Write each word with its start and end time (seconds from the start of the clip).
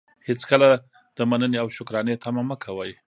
هېڅکله 0.27 0.69
د 1.17 1.19
منني 1.29 1.57
او 1.63 1.67
شکرانې 1.77 2.15
طمعه 2.23 2.43
مه 2.49 2.55
کوئ! 2.63 2.91